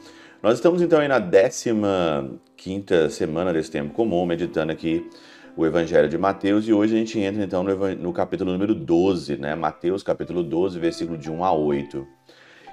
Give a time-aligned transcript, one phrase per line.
[0.43, 5.07] Nós estamos então aí na 15 semana desse tempo comum, meditando aqui
[5.55, 9.37] o Evangelho de Mateus e hoje a gente entra então no, no capítulo número 12,
[9.37, 9.55] né?
[9.55, 12.07] Mateus capítulo 12, versículo de 1 a 8.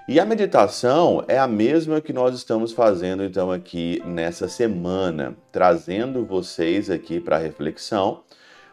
[0.07, 6.25] E a meditação é a mesma que nós estamos fazendo então aqui nessa semana, trazendo
[6.25, 8.23] vocês aqui para reflexão,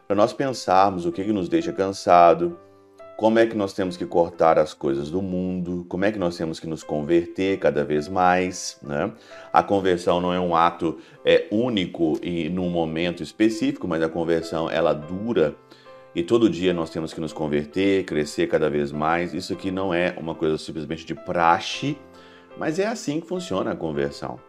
[0.06, 2.56] para nós pensarmos o que, que nos deixa cansado,
[3.20, 6.38] como é que nós temos que cortar as coisas do mundo, como é que nós
[6.38, 8.78] temos que nos converter cada vez mais.
[8.83, 9.12] Né?
[9.52, 14.70] A conversão não é um ato é, único e num momento específico, mas a conversão
[14.70, 15.55] ela dura
[16.14, 19.34] e todo dia nós temos que nos converter, crescer cada vez mais.
[19.34, 21.98] Isso aqui não é uma coisa simplesmente de praxe,
[22.56, 24.41] mas é assim que funciona a conversão.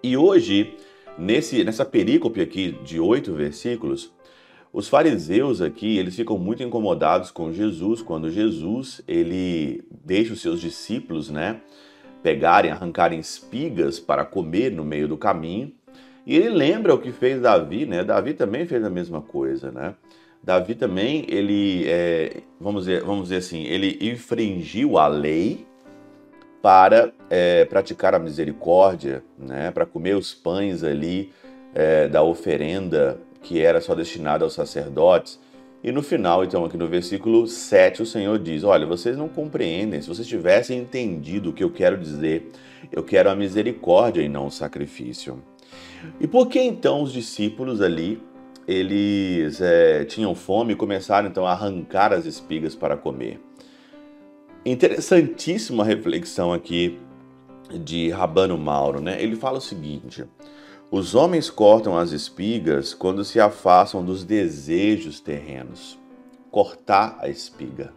[0.00, 0.76] E hoje,
[1.18, 4.14] nesse, nessa perícope aqui de oito versículos,
[4.76, 10.60] os fariseus aqui, eles ficam muito incomodados com Jesus quando Jesus, ele deixa os seus
[10.60, 11.62] discípulos, né,
[12.22, 15.72] pegarem, arrancarem espigas para comer no meio do caminho.
[16.26, 18.04] E ele lembra o que fez Davi, né?
[18.04, 19.94] Davi também fez a mesma coisa, né?
[20.42, 25.66] Davi também, ele, é, vamos, dizer, vamos dizer assim, ele infringiu a lei
[26.60, 31.32] para é, praticar a misericórdia, né, para comer os pães ali
[31.74, 35.38] é, da oferenda que era só destinada aos sacerdotes.
[35.82, 40.02] E no final, então, aqui no versículo 7, o Senhor diz: Olha, vocês não compreendem.
[40.02, 42.50] Se vocês tivessem entendido o que eu quero dizer,
[42.90, 45.40] eu quero a misericórdia e não o sacrifício.
[46.20, 48.20] E por que então os discípulos ali
[48.66, 53.40] eles é, tinham fome e começaram então a arrancar as espigas para comer.
[54.64, 56.98] Interessantíssima reflexão aqui
[57.84, 59.22] de Rabano Mauro, né?
[59.22, 60.24] Ele fala o seguinte:
[60.90, 65.98] os homens cortam as espigas quando se afastam dos desejos terrenos.
[66.50, 67.92] Cortar a espiga,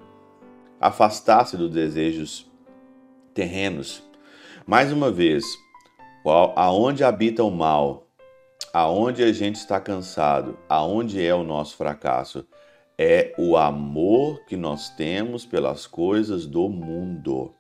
[0.81, 2.50] afastar-se dos desejos
[3.33, 4.03] terrenos.
[4.66, 5.45] Mais uma vez,
[6.55, 8.07] aonde habita o mal,
[8.73, 12.45] aonde a gente está cansado, aonde é o nosso fracasso,
[12.97, 17.53] é o amor que nós temos pelas coisas do mundo,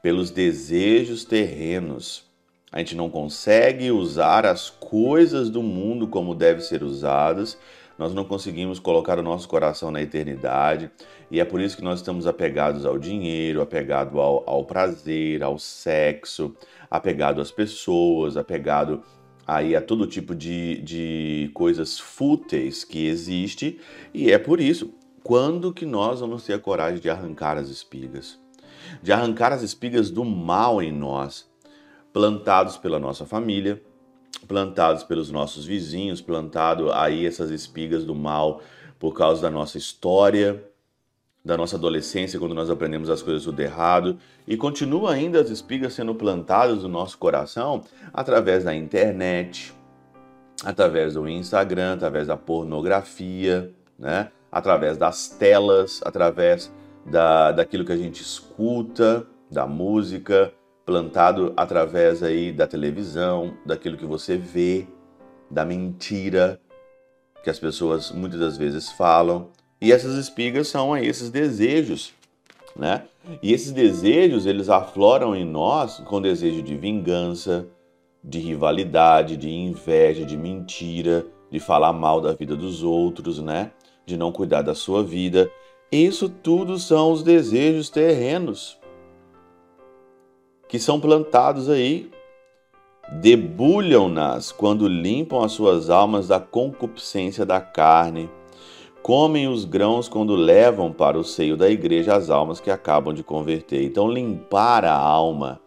[0.00, 2.29] pelos desejos terrenos.
[2.72, 7.58] A gente não consegue usar as coisas do mundo como devem ser usadas,
[7.98, 10.88] nós não conseguimos colocar o nosso coração na eternidade,
[11.30, 15.58] e é por isso que nós estamos apegados ao dinheiro, apegado ao, ao prazer, ao
[15.58, 16.54] sexo,
[16.88, 19.02] apegado às pessoas, apegado
[19.44, 23.80] aí a todo tipo de, de coisas fúteis que existe,
[24.14, 24.94] e é por isso,
[25.24, 28.38] quando que nós vamos ter a coragem de arrancar as espigas?
[29.02, 31.49] De arrancar as espigas do mal em nós,
[32.12, 33.82] plantados pela nossa família,
[34.46, 38.60] plantados pelos nossos vizinhos, plantado aí essas espigas do mal
[38.98, 40.62] por causa da nossa história,
[41.44, 45.94] da nossa adolescência, quando nós aprendemos as coisas tudo errado, e continua ainda as espigas
[45.94, 47.82] sendo plantadas no nosso coração
[48.12, 49.72] através da internet,
[50.64, 54.30] através do Instagram, através da pornografia, né?
[54.52, 56.70] através das telas, através
[57.06, 60.52] da, daquilo que a gente escuta, da música,
[60.84, 64.86] plantado através aí da televisão, daquilo que você vê,
[65.50, 66.60] da mentira
[67.42, 69.48] que as pessoas muitas das vezes falam.
[69.80, 72.12] E essas espigas são aí esses desejos,
[72.76, 73.04] né?
[73.42, 77.66] E esses desejos, eles afloram em nós com desejo de vingança,
[78.22, 83.72] de rivalidade, de inveja, de mentira, de falar mal da vida dos outros, né?
[84.04, 85.50] De não cuidar da sua vida.
[85.90, 88.79] Isso tudo são os desejos terrenos
[90.70, 92.08] que são plantados aí.
[93.20, 98.30] Debulham-nas quando limpam as suas almas da concupiscência da carne
[99.02, 103.24] comem os grãos quando levam para o seio da igreja as almas que acabam de
[103.24, 103.82] converter.
[103.82, 105.60] Então, limpar a alma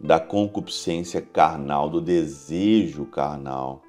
[0.00, 3.82] da concupiscência carnal, do desejo carnal.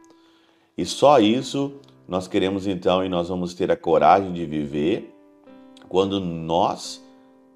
[0.78, 1.74] E só isso
[2.07, 5.12] nós queremos então e nós vamos ter a coragem de viver
[5.90, 7.06] quando nós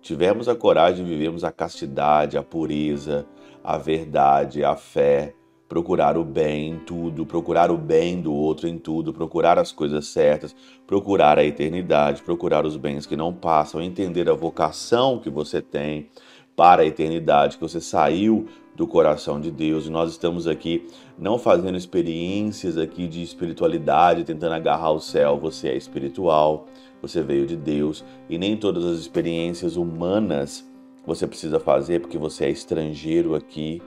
[0.02, 3.26] tivermos a coragem de vivermos a castidade, a pureza,
[3.64, 5.34] a verdade, a fé,
[5.70, 10.08] procurar o bem em tudo, procurar o bem do outro em tudo, procurar as coisas
[10.08, 10.54] certas,
[10.86, 16.10] procurar a eternidade, procurar os bens que não passam, entender a vocação que você tem
[16.58, 19.88] para a eternidade, que você saiu do coração de Deus.
[19.88, 20.88] E nós estamos aqui
[21.18, 25.38] não fazendo experiências aqui de espiritualidade, tentando agarrar o céu.
[25.40, 26.68] Você é espiritual,
[27.02, 30.70] você veio de Deus e nem todas as experiências humanas
[31.06, 33.82] você precisa fazer porque você é estrangeiro aqui.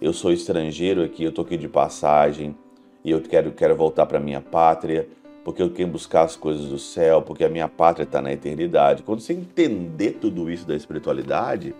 [0.00, 2.56] Eu sou estrangeiro aqui, eu tô aqui de passagem
[3.04, 5.08] e eu quero, quero voltar para minha pátria
[5.46, 9.04] porque eu quero buscar as coisas do céu, porque a minha pátria está na eternidade.
[9.04, 11.72] Quando você entender tudo isso da espiritualidade,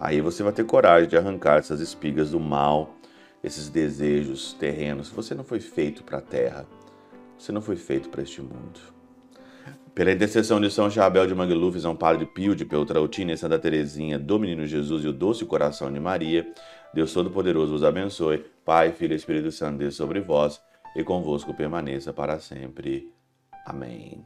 [0.00, 2.94] Aí você vai ter coragem de arrancar essas espigas do mal,
[3.42, 5.08] esses desejos terrenos.
[5.10, 6.66] Você não foi feito para a terra.
[7.36, 8.80] Você não foi feito para este mundo.
[9.94, 14.18] Pela intercessão de São Chabel de Mangluf, São Padre Pio de Peltrautina e Santa Teresinha,
[14.18, 16.46] do Menino Jesus e o Doce Coração de Maria,
[16.94, 18.44] Deus Todo-Poderoso vos abençoe.
[18.64, 20.60] Pai, Filho e Espírito Santo, Deus sobre vós
[20.94, 23.12] e convosco permaneça para sempre.
[23.66, 24.24] Amém.